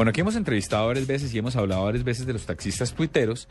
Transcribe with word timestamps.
Bueno, 0.00 0.12
aquí 0.12 0.22
hemos 0.22 0.36
entrevistado 0.36 0.86
varias 0.86 1.06
veces 1.06 1.34
y 1.34 1.36
hemos 1.36 1.56
hablado 1.56 1.84
varias 1.84 2.04
veces 2.04 2.24
de 2.24 2.32
los 2.32 2.46
taxistas 2.46 2.94
tuiteros, 2.94 3.48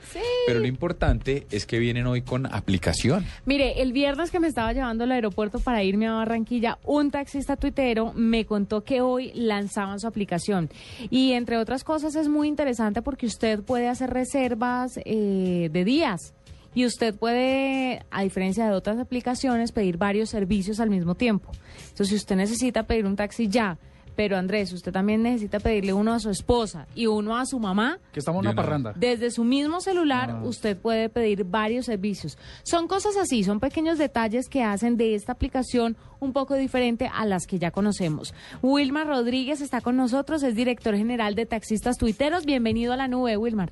pero 0.47 0.59
lo 0.59 0.65
importante 0.65 1.45
es 1.51 1.67
que 1.67 1.77
vienen 1.77 2.07
hoy 2.07 2.23
con 2.23 2.47
aplicación. 2.47 3.23
Mire, 3.45 3.83
el 3.83 3.93
viernes 3.93 4.31
que 4.31 4.39
me 4.39 4.47
estaba 4.47 4.73
llevando 4.73 5.03
al 5.03 5.11
aeropuerto 5.11 5.59
para 5.59 5.83
irme 5.83 6.07
a 6.07 6.13
Barranquilla, 6.13 6.79
un 6.83 7.11
taxista 7.11 7.55
tuitero 7.55 8.13
me 8.15 8.45
contó 8.45 8.83
que 8.83 9.01
hoy 9.01 9.31
lanzaban 9.35 9.99
su 9.99 10.07
aplicación. 10.07 10.71
Y 11.11 11.33
entre 11.33 11.57
otras 11.57 11.83
cosas 11.83 12.15
es 12.15 12.27
muy 12.29 12.47
interesante 12.47 13.03
porque 13.03 13.27
usted 13.27 13.61
puede 13.61 13.87
hacer 13.87 14.09
reservas 14.09 14.99
eh, 15.05 15.69
de 15.71 15.83
días. 15.83 16.33
Y 16.73 16.87
usted 16.87 17.13
puede, 17.13 18.03
a 18.09 18.23
diferencia 18.23 18.65
de 18.65 18.71
otras 18.71 18.97
aplicaciones, 18.97 19.71
pedir 19.71 19.97
varios 19.97 20.31
servicios 20.31 20.79
al 20.79 20.89
mismo 20.89 21.13
tiempo. 21.13 21.51
Entonces, 21.89 22.07
si 22.07 22.15
usted 22.15 22.37
necesita 22.37 22.87
pedir 22.87 23.05
un 23.05 23.15
taxi 23.15 23.47
ya, 23.47 23.77
pero 24.19 24.35
Andrés, 24.35 24.73
usted 24.73 24.91
también 24.91 25.23
necesita 25.23 25.61
pedirle 25.61 25.93
uno 25.93 26.13
a 26.13 26.19
su 26.19 26.29
esposa 26.29 26.87
y 26.93 27.07
uno 27.07 27.37
a 27.37 27.45
su 27.45 27.57
mamá. 27.57 27.99
Que 28.11 28.19
estamos 28.19 28.43
en 28.43 28.49
una 28.49 28.53
parranda. 28.53 28.91
Desde 28.97 29.31
su 29.31 29.45
mismo 29.45 29.79
celular 29.79 30.31
Ah. 30.31 30.41
usted 30.43 30.75
puede 30.75 31.07
pedir 31.07 31.45
varios 31.45 31.85
servicios. 31.85 32.37
Son 32.63 32.89
cosas 32.89 33.15
así, 33.15 33.45
son 33.45 33.61
pequeños 33.61 33.97
detalles 33.97 34.49
que 34.49 34.61
hacen 34.61 34.97
de 34.97 35.15
esta 35.15 35.31
aplicación 35.31 35.95
un 36.19 36.33
poco 36.33 36.55
diferente 36.55 37.09
a 37.15 37.25
las 37.25 37.47
que 37.47 37.59
ya 37.59 37.71
conocemos. 37.71 38.33
Wilmar 38.61 39.07
Rodríguez 39.07 39.61
está 39.61 39.79
con 39.79 39.95
nosotros, 39.95 40.43
es 40.43 40.53
director 40.53 40.97
general 40.97 41.35
de 41.35 41.45
Taxistas 41.45 41.97
Tuiteros. 41.97 42.45
Bienvenido 42.45 42.91
a 42.91 42.97
la 42.97 43.07
nube, 43.07 43.37
Wilmar. 43.37 43.69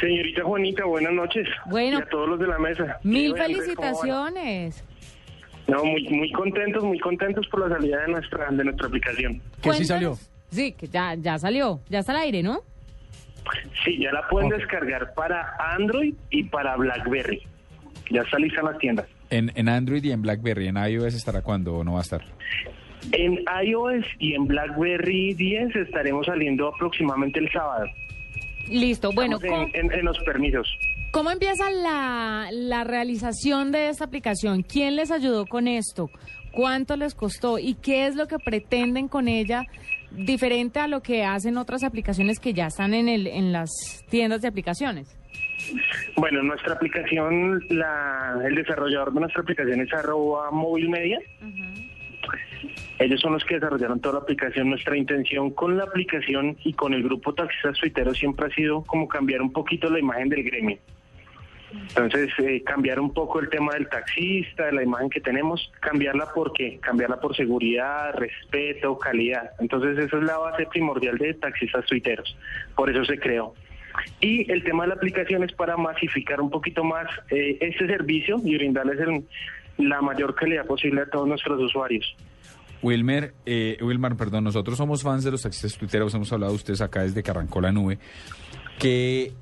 Señorita 0.00 0.44
Juanita, 0.44 0.84
buenas 0.84 1.12
noches. 1.12 1.48
Bueno. 1.66 1.98
Y 1.98 2.02
a 2.02 2.08
todos 2.08 2.28
los 2.28 2.38
de 2.38 2.46
la 2.46 2.58
mesa. 2.60 3.00
Mil 3.02 3.34
felicitaciones. 3.36 4.84
No, 5.68 5.84
muy, 5.84 6.02
muy 6.08 6.30
contentos, 6.32 6.82
muy 6.84 6.98
contentos 6.98 7.46
por 7.48 7.68
la 7.68 7.76
salida 7.76 8.00
de 8.02 8.08
nuestra, 8.12 8.50
de 8.50 8.64
nuestra 8.64 8.86
aplicación. 8.88 9.40
Que 9.62 9.72
sí 9.74 9.84
salió. 9.84 10.16
Sí, 10.50 10.72
que 10.72 10.86
ya, 10.88 11.14
ya 11.14 11.38
salió, 11.38 11.80
ya 11.88 12.00
está 12.00 12.12
al 12.12 12.18
aire, 12.18 12.42
¿no? 12.42 12.60
Sí, 13.84 13.98
ya 13.98 14.12
la 14.12 14.26
pueden 14.28 14.50
descargar 14.50 15.14
para 15.14 15.54
Android 15.74 16.14
y 16.30 16.44
para 16.44 16.76
BlackBerry. 16.76 17.42
Ya 18.10 18.20
está 18.22 18.38
lista 18.38 18.60
en 18.60 18.66
las 18.66 18.78
tiendas. 18.78 19.06
En, 19.30 19.50
en 19.54 19.68
Android 19.68 20.04
y 20.04 20.12
en 20.12 20.20
BlackBerry, 20.22 20.68
en 20.68 20.76
iOS 20.76 21.14
estará 21.14 21.40
cuando 21.42 21.76
o 21.76 21.84
no 21.84 21.94
va 21.94 22.00
a 22.00 22.02
estar. 22.02 22.22
En 23.12 23.38
iOS 23.64 24.04
y 24.18 24.34
en 24.34 24.46
BlackBerry 24.46 25.34
10 25.34 25.74
estaremos 25.74 26.26
saliendo 26.26 26.68
aproximadamente 26.68 27.38
el 27.40 27.50
sábado. 27.50 27.86
Listo, 28.68 29.10
bueno, 29.12 29.36
Estamos 29.38 29.66
¿cómo, 29.66 29.70
en, 29.74 29.86
en- 29.92 29.98
en 29.98 30.04
los 30.04 30.18
permisos. 30.20 30.68
Cómo 31.12 31.30
empieza 31.30 31.70
la, 31.70 32.48
la 32.50 32.82
realización 32.82 33.70
de 33.70 33.90
esta 33.90 34.06
aplicación? 34.06 34.62
¿Quién 34.62 34.96
les 34.96 35.12
ayudó 35.12 35.46
con 35.46 35.68
esto? 35.68 36.10
¿Cuánto 36.52 36.96
les 36.96 37.14
costó? 37.14 37.58
¿Y 37.58 37.74
qué 37.74 38.06
es 38.06 38.16
lo 38.16 38.26
que 38.26 38.38
pretenden 38.38 39.08
con 39.08 39.28
ella 39.28 39.64
diferente 40.10 40.80
a 40.80 40.88
lo 40.88 41.00
que 41.00 41.24
hacen 41.24 41.56
otras 41.56 41.84
aplicaciones 41.84 42.40
que 42.40 42.52
ya 42.52 42.66
están 42.66 42.92
en, 42.94 43.08
el, 43.08 43.26
en 43.26 43.52
las 43.52 43.70
tiendas 44.10 44.42
de 44.42 44.48
aplicaciones? 44.48 45.16
Bueno, 46.16 46.42
nuestra 46.42 46.74
aplicación, 46.74 47.62
la, 47.68 48.40
el 48.44 48.54
desarrollador 48.54 49.12
de 49.12 49.20
nuestra 49.20 49.42
aplicación 49.42 49.80
es 49.80 49.92
arroba 49.92 50.50
móvil 50.50 50.88
media. 50.90 51.20
Ellos 52.98 53.20
son 53.20 53.32
los 53.32 53.44
que 53.44 53.54
desarrollaron 53.54 54.00
toda 54.00 54.14
la 54.14 54.20
aplicación. 54.20 54.70
Nuestra 54.70 54.96
intención 54.96 55.50
con 55.50 55.76
la 55.76 55.84
aplicación 55.84 56.56
y 56.64 56.72
con 56.72 56.94
el 56.94 57.02
grupo 57.02 57.34
Taxistas 57.34 57.78
Tuiteros 57.78 58.18
siempre 58.18 58.46
ha 58.46 58.50
sido 58.50 58.82
como 58.82 59.08
cambiar 59.08 59.40
un 59.40 59.52
poquito 59.52 59.88
la 59.90 59.98
imagen 59.98 60.28
del 60.28 60.44
gremio. 60.44 60.78
Entonces, 61.88 62.30
eh, 62.38 62.62
cambiar 62.64 62.98
un 63.00 63.12
poco 63.12 63.40
el 63.40 63.48
tema 63.48 63.74
del 63.74 63.88
taxista, 63.88 64.66
de 64.66 64.72
la 64.72 64.82
imagen 64.82 65.10
que 65.10 65.20
tenemos, 65.20 65.70
cambiarla 65.80 66.26
por 66.34 66.52
qué? 66.52 66.78
Cambiarla 66.80 67.20
por 67.20 67.36
seguridad, 67.36 68.14
respeto, 68.14 68.98
calidad. 68.98 69.50
Entonces, 69.60 69.98
esa 69.98 70.16
es 70.16 70.22
la 70.24 70.38
base 70.38 70.66
primordial 70.66 71.18
de 71.18 71.34
Taxistas 71.34 71.84
Tuiteros. 71.86 72.36
Por 72.74 72.90
eso 72.90 73.04
se 73.04 73.18
creó. 73.18 73.54
Y 74.20 74.50
el 74.50 74.64
tema 74.64 74.84
de 74.84 74.88
la 74.90 74.94
aplicación 74.94 75.42
es 75.44 75.52
para 75.52 75.76
masificar 75.76 76.40
un 76.40 76.50
poquito 76.50 76.82
más 76.82 77.06
eh, 77.30 77.58
este 77.60 77.86
servicio 77.86 78.40
y 78.44 78.56
brindarles 78.56 78.98
el- 79.00 79.24
la 79.86 80.00
mayor 80.00 80.34
calidad 80.34 80.66
posible 80.66 81.02
a 81.02 81.06
todos 81.06 81.26
nuestros 81.28 81.60
usuarios. 81.60 82.16
Wilmer, 82.82 83.32
eh, 83.46 83.76
Wilmar, 83.80 84.16
perdón, 84.16 84.44
nosotros 84.44 84.76
somos 84.76 85.02
fans 85.02 85.24
de 85.24 85.30
los 85.30 85.42
taxistas 85.42 85.78
tuiteros, 85.78 86.12
hemos 86.14 86.32
hablado 86.32 86.52
de 86.52 86.56
ustedes 86.56 86.80
acá 86.80 87.02
desde 87.02 87.22
que 87.22 87.30
arrancó 87.30 87.60
la 87.60 87.70
nube, 87.70 87.98
que, 88.78 89.32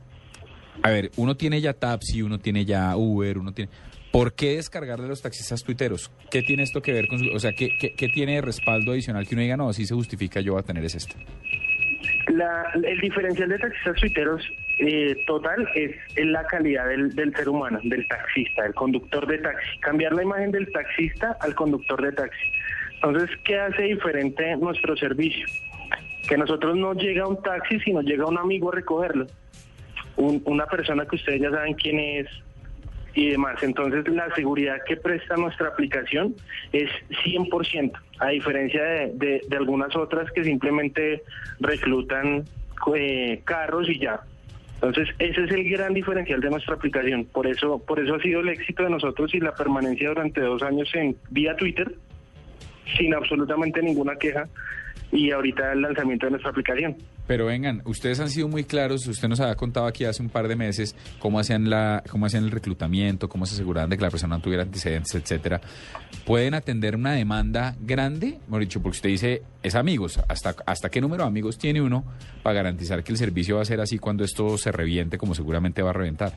a 0.83 0.91
ver, 0.91 1.11
uno 1.17 1.37
tiene 1.37 1.61
ya 1.61 1.73
Tapsi, 1.75 2.23
uno 2.23 2.39
tiene 2.39 2.65
ya 2.65 2.97
Uber, 2.97 3.39
uno 3.39 3.53
tiene... 3.53 3.71
¿Por 4.13 4.33
qué 4.35 4.57
descargarle 4.57 5.05
a 5.05 5.09
los 5.09 5.23
taxistas 5.23 5.63
tuiteros? 5.63 6.11
¿Qué 6.33 6.43
tiene 6.43 6.65
esto 6.65 6.83
que 6.83 6.93
ver 6.93 7.07
con 7.07 7.21
su... 7.21 7.31
O 7.33 7.39
sea, 7.39 7.53
¿qué, 7.53 7.77
qué, 7.79 8.09
tiene 8.09 8.35
de 8.37 8.41
respaldo 8.41 8.91
adicional 8.91 9.27
que 9.29 9.35
uno 9.37 9.43
diga, 9.43 9.57
no, 9.57 9.69
así 9.69 9.87
se 9.87 9.95
justifica, 9.95 10.41
yo 10.41 10.59
a 10.59 10.63
tener 10.65 10.85
es 10.85 10.97
este? 10.97 11.15
La- 12.29 12.73
el 12.83 13.01
diferencial 13.01 13.49
de 13.51 13.59
taxistas 13.59 13.95
tuiteros 14.01 14.43
eh, 14.79 15.15
total 15.27 15.69
es, 15.77 15.93
es 16.17 16.27
la 16.27 16.45
calidad 16.47 16.89
del, 16.89 17.15
del 17.15 17.33
ser 17.37 17.49
humano, 17.49 17.79
del 17.85 18.07
taxista, 18.09 18.63
del 18.65 18.75
conductor 18.75 19.27
de 19.29 19.39
taxi. 19.39 19.79
Cambiar 19.81 20.13
la 20.13 20.23
imagen 20.25 20.51
del 20.51 20.71
taxista 20.73 21.37
al 21.41 21.55
conductor 21.55 22.03
de 22.03 22.13
taxi. 22.13 22.51
Entonces, 22.95 23.31
¿qué 23.45 23.59
hace 23.61 23.83
diferente 23.83 24.57
nuestro 24.57 24.97
servicio? 24.97 25.47
Que 26.29 26.37
nosotros 26.37 26.77
no 26.77 26.95
llega 26.95 27.27
un 27.29 27.41
taxi, 27.43 27.79
sino 27.81 28.01
llega 28.03 28.27
un 28.27 28.39
amigo 28.39 28.73
a 28.73 28.77
recogerlo. 28.77 29.27
Un- 30.17 30.43
una 30.45 30.67
persona 30.67 31.07
que 31.07 31.17
ustedes 31.17 31.41
ya 31.41 31.51
saben 31.51 31.75
quién 31.75 31.99
es 31.99 32.27
y 33.15 33.31
demás. 33.31 33.63
Entonces, 33.63 34.07
la 34.09 34.33
seguridad 34.35 34.77
que 34.87 34.97
presta 34.97 35.37
nuestra 35.37 35.69
aplicación 35.69 36.35
es 36.73 36.89
100%, 37.25 37.93
a 38.19 38.29
diferencia 38.29 38.83
de, 38.83 39.43
de- 39.49 39.57
algunas 39.57 39.95
otras 39.97 40.31
que 40.33 40.45
simplemente 40.45 41.23
reclutan 41.59 42.45
eh, 42.95 43.41
carros 43.45 43.89
y 43.89 43.99
ya. 43.99 44.21
Entonces, 44.75 45.09
ese 45.19 45.45
es 45.45 45.51
el 45.51 45.69
gran 45.69 45.93
diferencial 45.93 46.41
de 46.41 46.49
nuestra 46.51 46.75
aplicación. 46.75 47.25
Por 47.27 47.47
eso, 47.47 47.79
por 47.85 48.01
eso 48.01 48.15
ha 48.15 48.21
sido 48.23 48.41
el 48.41 48.49
éxito 48.49 48.83
de 48.85 48.91
nosotros 48.91 49.35
y 49.35 49.41
la 49.41 49.55
permanencia 49.55 50.09
durante 50.09 50.41
dos 50.41 50.63
años 50.63 50.89
en 50.95 51.17
vía 51.31 51.55
Twitter, 51.57 51.93
sin 52.97 53.13
absolutamente 53.15 53.83
ninguna 53.83 54.17
queja, 54.17 54.45
y 55.13 55.33
ahorita 55.33 55.73
el 55.73 55.83
lanzamiento 55.83 56.27
de 56.27 56.31
nuestra 56.31 56.51
aplicación. 56.51 56.97
Pero 57.31 57.47
vengan, 57.47 57.81
ustedes 57.85 58.19
han 58.19 58.29
sido 58.29 58.49
muy 58.49 58.65
claros, 58.65 59.07
usted 59.07 59.29
nos 59.29 59.39
había 59.39 59.55
contado 59.55 59.87
aquí 59.87 60.05
hace 60.05 60.21
un 60.21 60.31
par 60.31 60.49
de 60.49 60.57
meses 60.57 60.97
cómo 61.21 61.39
hacían 61.39 61.71
la, 61.71 62.03
cómo 62.11 62.27
hacían 62.27 62.43
el 62.43 62.51
reclutamiento, 62.51 63.29
cómo 63.29 63.47
se 63.47 63.55
aseguraban 63.55 63.89
de 63.89 63.97
que 63.97 64.03
la 64.03 64.11
persona 64.11 64.35
no 64.35 64.43
tuviera 64.43 64.65
antecedentes, 64.65 65.15
etcétera. 65.15 65.61
¿Pueden 66.27 66.55
atender 66.55 66.97
una 66.97 67.13
demanda 67.13 67.77
grande? 67.81 68.41
Mejor 68.49 68.63
dicho, 68.63 68.83
porque 68.83 68.97
usted 68.97 69.09
dice, 69.11 69.43
es 69.63 69.77
amigos, 69.77 70.19
¿hasta, 70.29 70.57
hasta 70.67 70.91
qué 70.91 71.01
número 71.01 71.23
de 71.23 71.29
amigos 71.29 71.57
tiene 71.57 71.81
uno 71.81 72.03
para 72.43 72.55
garantizar 72.55 73.05
que 73.05 73.13
el 73.13 73.19
servicio 73.19 73.55
va 73.55 73.63
a 73.63 73.65
ser 73.65 73.81
así 73.81 74.01
cuando 74.01 74.25
esto 74.25 74.59
se 74.59 74.73
reviente, 74.73 75.17
como 75.17 75.37
seguramente 75.37 75.83
va 75.83 75.91
a 75.91 75.93
reventar? 75.93 76.33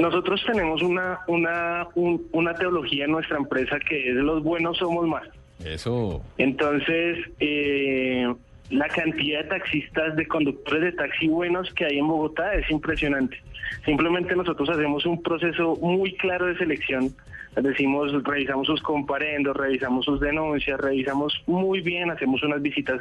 Nosotros 0.00 0.42
tenemos 0.50 0.82
una, 0.82 1.20
una, 1.28 1.86
un- 1.94 2.26
una 2.32 2.54
teología 2.54 3.04
en 3.04 3.12
nuestra 3.12 3.36
empresa 3.36 3.76
que 3.88 4.08
es 4.10 4.16
los 4.16 4.42
buenos 4.42 4.76
somos 4.78 5.06
más. 5.06 5.22
Eso, 5.64 6.24
Entonces, 6.38 7.18
eh, 7.38 8.34
la 8.70 8.88
cantidad 8.88 9.42
de 9.42 9.48
taxistas, 9.50 10.16
de 10.16 10.26
conductores 10.26 10.82
de 10.82 10.92
taxi 10.92 11.28
buenos 11.28 11.72
que 11.74 11.84
hay 11.84 11.98
en 11.98 12.08
Bogotá 12.08 12.54
es 12.54 12.70
impresionante. 12.70 13.40
Simplemente 13.84 14.34
nosotros 14.34 14.68
hacemos 14.70 15.04
un 15.06 15.22
proceso 15.22 15.76
muy 15.76 16.14
claro 16.16 16.46
de 16.46 16.56
selección. 16.56 17.14
Decimos, 17.54 18.12
revisamos 18.24 18.66
sus 18.66 18.82
comparendos, 18.82 19.56
revisamos 19.56 20.04
sus 20.04 20.18
denuncias, 20.20 20.80
revisamos 20.80 21.40
muy 21.46 21.80
bien, 21.80 22.10
hacemos 22.10 22.42
unas 22.42 22.60
visitas 22.60 23.00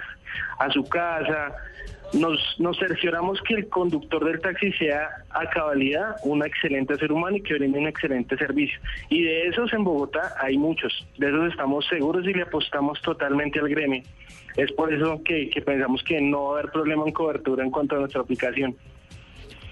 a 0.60 0.70
su 0.70 0.88
casa. 0.88 1.54
Nos, 2.14 2.40
nos 2.60 2.78
cercioramos 2.78 3.42
que 3.42 3.56
el 3.56 3.70
conductor 3.70 4.24
del 4.24 4.40
taxi 4.40 4.72
sea 4.74 5.10
a 5.32 5.50
cabalidad 5.50 6.16
un 6.24 6.46
excelente 6.46 6.96
ser 6.98 7.12
humano 7.12 7.38
y 7.38 7.42
que 7.42 7.56
brinde 7.56 7.80
un 7.80 7.88
excelente 7.88 8.38
servicio. 8.38 8.80
Y 9.10 9.24
de 9.24 9.48
esos 9.48 9.74
en 9.74 9.84
Bogotá 9.84 10.34
hay 10.40 10.58
muchos. 10.58 11.08
De 11.18 11.28
esos 11.28 11.50
estamos 11.50 11.86
seguros 11.88 12.26
y 12.26 12.34
le 12.34 12.44
apostamos 12.44 13.02
totalmente 13.02 13.60
al 13.60 13.70
gremio. 13.70 14.04
Es 14.56 14.72
por 14.74 14.94
eso 14.94 15.22
que, 15.24 15.50
que 15.50 15.62
pensamos 15.62 16.04
que 16.04 16.22
no 16.22 16.44
va 16.44 16.50
a 16.50 16.60
haber 16.60 16.72
problema 16.72 17.04
en 17.08 17.14
cobertura 17.14 17.64
en 17.64 17.72
cuanto 17.72 17.96
a 17.96 18.00
nuestra 18.00 18.22
aplicación. 18.22 18.76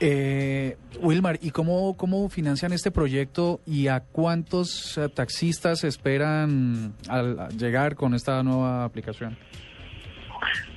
Eh, 0.03 0.77
Wilmar, 0.99 1.37
¿y 1.43 1.51
cómo, 1.51 1.95
cómo 1.95 2.27
financian 2.27 2.73
este 2.73 2.89
proyecto 2.89 3.61
y 3.67 3.87
a 3.87 3.99
cuántos 3.99 4.97
eh, 4.97 5.07
taxistas 5.09 5.83
esperan 5.83 6.95
al 7.07 7.49
llegar 7.55 7.93
con 7.93 8.15
esta 8.15 8.41
nueva 8.41 8.83
aplicación? 8.83 9.37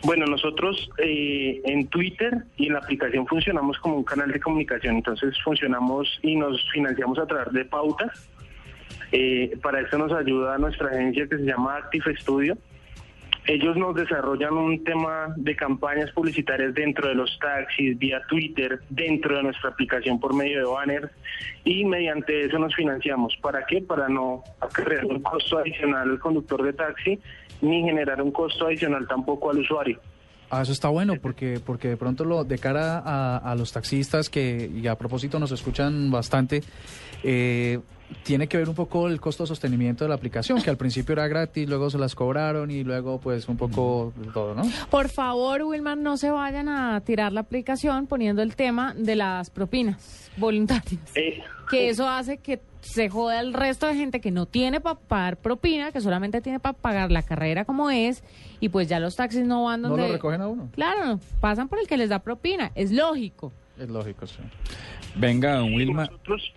Bueno, 0.03 0.27
nosotros 0.27 0.91
eh, 0.99 1.61
en 1.65 1.87
Twitter 1.89 2.45
y 2.57 2.67
en 2.67 2.75
la 2.75 2.81
aplicación 2.81 3.27
funcionamos 3.27 3.79
como 3.79 3.97
un 3.97 4.05
canal 4.05 4.31
de 4.31 4.41
comunicación, 4.41 4.97
entonces 4.97 5.35
funcionamos 5.43 6.19
y 6.23 6.37
nos 6.37 6.71
financiamos 6.71 7.19
a 7.19 7.27
través 7.27 7.53
de 7.53 7.65
pautas. 7.65 8.29
Eh, 9.13 9.57
para 9.63 9.81
eso 9.81 9.97
nos 9.97 10.13
ayuda 10.13 10.59
nuestra 10.59 10.89
agencia 10.89 11.27
que 11.27 11.37
se 11.37 11.45
llama 11.45 11.77
Active 11.77 12.17
Studio. 12.17 12.57
Ellos 13.47 13.77
nos 13.77 13.95
desarrollan 13.95 14.55
un 14.55 14.83
tema 14.85 15.35
de 15.37 15.55
campañas 15.55 16.11
publicitarias 16.13 16.73
dentro 16.75 17.09
de 17.09 17.15
los 17.15 17.39
taxis, 17.39 17.99
vía 17.99 18.23
Twitter, 18.27 18.81
dentro 18.89 19.37
de 19.37 19.43
nuestra 19.43 19.71
aplicación 19.71 20.19
por 20.19 20.35
medio 20.35 20.61
de 20.61 20.65
banners 20.65 21.11
y 21.63 21.85
mediante 21.85 22.47
eso 22.47 22.59
nos 22.59 22.75
financiamos. 22.75 23.37
¿Para 23.43 23.67
qué? 23.67 23.83
Para 23.83 24.09
no 24.09 24.43
crear 24.73 25.05
un 25.05 25.21
costo 25.21 25.59
adicional 25.59 26.11
al 26.11 26.19
conductor 26.19 26.63
de 26.63 26.73
taxi 26.73 27.19
ni 27.61 27.83
generar 27.83 28.23
un 28.23 28.31
costo 28.31 28.67
adicional 28.67 29.07
tampoco 29.07 29.51
al 29.51 29.59
usuario. 29.59 30.01
Ah, 30.51 30.63
eso 30.63 30.73
está 30.73 30.89
bueno 30.89 31.15
porque 31.21 31.61
porque 31.65 31.89
de 31.89 31.97
pronto 31.97 32.25
lo 32.25 32.45
de 32.45 32.59
cara 32.59 32.99
a, 32.99 33.39
a 33.39 33.55
los 33.57 33.73
taxistas 33.73 34.31
que 34.31 34.71
y 34.75 34.87
a 34.87 34.97
propósito 34.97 35.39
nos 35.39 35.53
escuchan 35.53 36.11
bastante 36.11 36.63
eh, 37.23 37.81
tiene 38.23 38.47
que 38.47 38.57
ver 38.57 38.69
un 38.69 38.75
poco 38.75 39.09
el 39.09 39.21
costo 39.21 39.43
de 39.43 39.49
sostenimiento 39.49 40.05
de 40.05 40.09
la 40.09 40.15
aplicación 40.15 40.63
que 40.63 40.71
al 40.71 40.77
principio 40.77 41.13
era 41.13 41.27
gratis 41.29 41.69
luego 41.69 41.91
se 41.91 41.99
las 41.99 42.15
cobraron 42.15 42.71
y 42.71 42.85
luego 42.85 43.21
pues 43.21 43.49
un 43.49 43.57
poco 43.57 44.13
de 44.17 44.31
todo, 44.33 44.55
¿no? 44.55 44.63
Por 44.91 45.09
favor, 45.09 45.63
Wilmar, 45.63 45.99
no 45.99 46.17
se 46.17 46.31
vayan 46.31 46.69
a 46.69 47.01
tirar 47.01 47.33
la 47.33 47.41
aplicación 47.41 48.07
poniendo 48.07 48.43
el 48.43 48.57
tema 48.57 48.95
de 48.95 49.17
las 49.17 49.51
propinas 49.51 50.31
voluntarias. 50.37 51.01
Eh, 51.15 51.43
que 51.71 51.89
eso 51.89 52.09
hace 52.09 52.39
que 52.39 52.61
se 52.81 53.09
joda 53.09 53.41
el 53.41 53.55
resto 53.55 53.87
de 53.87 53.95
gente 53.95 54.21
que 54.21 54.31
no 54.31 54.47
tiene 54.47 54.81
para 54.81 54.99
pagar 54.99 55.37
propina, 55.39 55.91
que 55.93 56.01
solamente 56.01 56.41
tiene 56.41 56.61
para 56.61 56.77
pagar 56.77 57.11
la 57.11 57.23
carrera 57.23 57.65
como 57.65 57.91
es, 57.91 58.23
y 58.61 58.69
pues 58.69 58.89
ya 58.89 59.01
los 59.01 59.17
taxis 59.17 59.47
no 59.47 59.65
van 59.65 59.83
¿No 59.83 59.89
donde... 59.89 60.07
lo 60.07 60.13
recogen 60.13 60.41
a 60.43 60.49
uno? 60.49 60.69
Claro, 60.75 61.19
pasan 61.41 61.69
por 61.69 61.79
el 61.79 61.87
que 61.87 61.97
les 61.97 62.11
da 62.11 62.19
propina, 62.19 62.73
es 62.75 62.93
lógico. 62.93 63.53
Es 63.79 63.89
lógico, 63.89 64.27
sí. 64.27 64.41
Venga, 65.17 65.55
don 65.55 65.73
Wilma. 65.75 66.05
nosotros, 66.05 66.53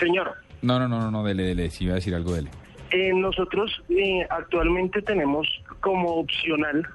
señor, 0.00 0.36
No, 0.62 0.78
no, 0.78 0.88
no, 0.88 1.00
no, 1.00 1.10
no, 1.10 1.24
dele, 1.24 1.44
dele. 1.44 1.70
Si 1.70 1.84
iba 1.84 1.92
a 1.92 1.96
decir 1.96 2.14
algo, 2.14 2.32
dele. 2.34 2.50
eh, 2.90 3.12
nosotros 3.14 3.82
eh, 3.90 4.26
actualmente 4.30 5.02
tenemos 5.02 5.46
como 5.80 6.14
opcional, 6.16 6.86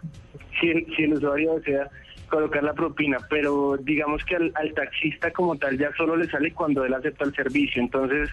si 0.60 0.70
el, 0.70 0.86
si 0.96 1.04
el 1.04 1.14
usuario 1.14 1.56
desea 1.56 1.88
colocar 2.30 2.64
la 2.64 2.74
propina, 2.74 3.18
pero 3.30 3.78
digamos 3.78 4.24
que 4.26 4.36
al, 4.36 4.52
al 4.56 4.74
taxista 4.74 5.30
como 5.32 5.56
tal 5.56 5.78
ya 5.78 5.92
solo 5.96 6.16
le 6.16 6.28
sale 6.30 6.52
cuando 6.52 6.84
él 6.84 6.94
acepta 6.94 7.26
el 7.26 7.36
servicio, 7.36 7.80
entonces 7.82 8.28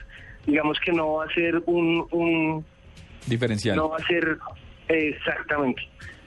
digamos 0.47 0.79
que 0.81 0.91
no 0.93 1.15
va 1.15 1.25
a 1.27 1.35
ser 1.35 1.63
un, 1.67 2.07
un 2.11 2.65
Diferencial. 3.27 3.77
no 3.77 3.91
va 3.91 3.99
a 3.99 4.07
ser 4.07 4.39
exactamente, 4.89 5.83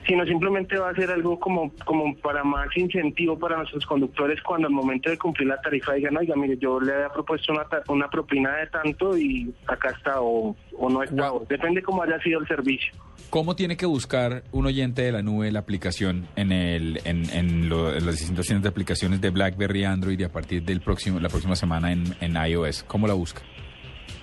sino 0.07 0.25
simplemente 0.25 0.77
va 0.77 0.89
a 0.89 0.95
ser 0.95 1.09
algo 1.11 1.39
como, 1.39 1.71
como 1.85 2.15
para 2.17 2.43
más 2.43 2.67
incentivo 2.75 3.37
para 3.39 3.57
nuestros 3.57 3.85
conductores 3.85 4.41
cuando 4.41 4.67
al 4.67 4.73
momento 4.73 5.09
de 5.09 5.17
cumplir 5.17 5.47
la 5.47 5.61
tarifa 5.61 5.93
digan, 5.93 6.17
oiga, 6.17 6.35
mire, 6.35 6.57
yo 6.57 6.79
le 6.79 6.93
había 6.93 7.09
propuesto 7.09 7.53
una, 7.53 7.65
una 7.87 8.09
propina 8.09 8.55
de 8.57 8.67
tanto 8.67 9.17
y 9.17 9.53
acá 9.67 9.89
está 9.97 10.21
o, 10.21 10.55
o 10.77 10.89
no 10.89 11.03
está, 11.03 11.31
o 11.31 11.45
depende 11.47 11.81
cómo 11.81 12.03
haya 12.03 12.19
sido 12.19 12.39
el 12.41 12.47
servicio. 12.47 12.93
¿Cómo 13.29 13.55
tiene 13.55 13.77
que 13.77 13.85
buscar 13.85 14.43
un 14.51 14.65
oyente 14.67 15.01
de 15.01 15.11
la 15.11 15.21
nube 15.23 15.51
la 15.51 15.59
aplicación 15.59 16.27
en, 16.35 16.51
el, 16.51 16.99
en, 17.05 17.29
en, 17.31 17.69
lo- 17.69 17.95
en 17.95 18.05
las 18.05 18.19
distintas 18.19 18.47
de 18.61 18.69
aplicaciones 18.69 19.21
de 19.21 19.29
BlackBerry 19.31 19.81
y 19.81 19.83
Android 19.85 20.19
y 20.19 20.23
a 20.23 20.29
partir 20.31 20.63
del 20.63 20.81
próximo, 20.81 21.19
la 21.19 21.29
próxima 21.29 21.55
semana 21.55 21.91
en, 21.91 22.03
en 22.21 22.35
iOS? 22.35 22.83
¿Cómo 22.83 23.07
la 23.07 23.13
busca? 23.13 23.41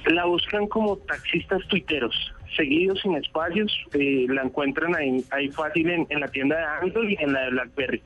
La 0.06 0.24
buscan 0.26 0.66
como 0.68 0.96
taxistas 0.98 1.60
tuiteros, 1.68 2.14
seguidos 2.56 3.00
sin 3.00 3.16
espacios, 3.16 3.72
eh, 3.92 4.26
la 4.28 4.42
encuentran 4.42 4.94
ahí, 4.96 5.24
ahí 5.30 5.48
fácil 5.48 5.88
en, 5.90 6.20
la 6.20 6.28
tienda 6.28 6.56
de 6.56 6.86
Android 6.86 7.18
y 7.18 7.22
en 7.22 7.32
la 7.32 7.40
de 7.42 7.50
BlackBerry. 7.50 8.02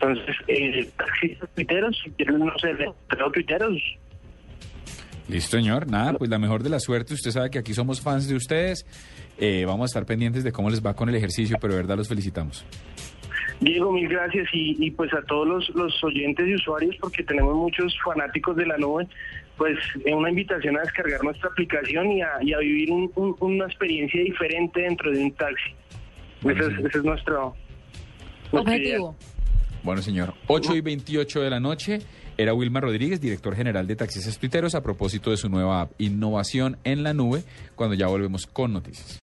Entonces, 0.00 0.36
eh, 0.48 0.88
taxistas 0.96 1.48
tuiteros, 1.54 2.00
si 2.04 2.10
quieren, 2.10 2.38
no 2.40 2.58
sé, 2.58 2.74
pero 3.08 3.30
tuiteros, 3.30 3.80
Listo, 5.28 5.56
señor. 5.56 5.90
Nada, 5.90 6.12
pues 6.14 6.28
la 6.28 6.38
mejor 6.38 6.62
de 6.62 6.68
la 6.68 6.78
suerte. 6.78 7.14
Usted 7.14 7.30
sabe 7.30 7.50
que 7.50 7.58
aquí 7.58 7.72
somos 7.72 8.00
fans 8.00 8.28
de 8.28 8.34
ustedes. 8.34 8.84
Eh, 9.38 9.64
vamos 9.66 9.84
a 9.84 9.86
estar 9.86 10.06
pendientes 10.06 10.44
de 10.44 10.52
cómo 10.52 10.68
les 10.68 10.84
va 10.84 10.94
con 10.94 11.08
el 11.08 11.14
ejercicio, 11.14 11.56
pero 11.60 11.72
de 11.74 11.80
verdad 11.80 11.96
los 11.96 12.08
felicitamos. 12.08 12.64
Diego, 13.60 13.92
mil 13.92 14.08
gracias 14.08 14.46
y, 14.52 14.76
y 14.84 14.90
pues 14.90 15.12
a 15.14 15.22
todos 15.22 15.46
los, 15.46 15.68
los 15.70 16.04
oyentes 16.04 16.46
y 16.48 16.54
usuarios, 16.54 16.96
porque 17.00 17.22
tenemos 17.22 17.54
muchos 17.56 17.96
fanáticos 18.04 18.56
de 18.56 18.66
la 18.66 18.76
nube, 18.76 19.06
pues 19.56 19.78
una 20.12 20.28
invitación 20.30 20.76
a 20.76 20.80
descargar 20.80 21.22
nuestra 21.24 21.48
aplicación 21.48 22.12
y 22.12 22.20
a, 22.22 22.30
y 22.42 22.52
a 22.52 22.58
vivir 22.58 22.90
un- 22.90 23.10
un- 23.14 23.36
una 23.40 23.64
experiencia 23.66 24.22
diferente 24.22 24.80
dentro 24.82 25.10
de 25.12 25.22
un 25.24 25.32
taxi. 25.32 25.70
Ese 26.44 26.58
es, 26.60 26.78
ese 26.86 26.98
es 26.98 27.04
nuestro. 27.04 27.54
Objetivo. 28.50 29.16
Bueno, 29.82 30.02
señor. 30.02 30.34
8 30.46 30.76
y 30.76 30.80
28 30.80 31.40
de 31.40 31.50
la 31.50 31.60
noche. 31.60 32.00
Era 32.36 32.52
Wilma 32.52 32.80
Rodríguez, 32.80 33.20
director 33.20 33.54
general 33.54 33.86
de 33.86 33.94
Taxistas 33.94 34.38
Tuiteros, 34.38 34.74
a 34.74 34.82
propósito 34.82 35.30
de 35.30 35.36
su 35.36 35.48
nueva 35.48 35.82
app 35.82 35.92
Innovación 35.98 36.78
en 36.82 37.04
la 37.04 37.14
Nube, 37.14 37.44
cuando 37.76 37.94
ya 37.94 38.08
volvemos 38.08 38.46
con 38.46 38.72
noticias. 38.72 39.22